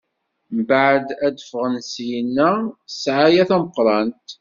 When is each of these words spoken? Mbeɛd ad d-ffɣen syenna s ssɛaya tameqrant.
Mbeɛd 0.59 1.07
ad 1.25 1.31
d-ffɣen 1.35 1.75
syenna 1.91 2.51
s 2.67 2.93
ssɛaya 2.95 3.43
tameqrant. 3.49 4.23